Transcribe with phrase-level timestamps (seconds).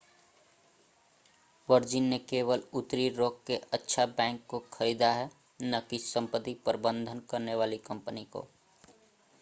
[1.69, 5.29] virgin ने केवल उत्तरी रॉक के अच्छा बैंक को खरीदा है
[5.63, 8.47] न कि संपत्ति प्रबंधन करने वाली कंपनी को